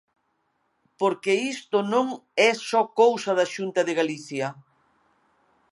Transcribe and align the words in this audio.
Porque 0.99 1.31
isto 1.55 1.77
non 1.93 2.07
é 2.49 2.51
só 2.69 2.81
cousa 3.01 3.31
da 3.39 3.47
Xunta 3.53 3.81
de 3.87 3.93
Galicia. 3.99 4.47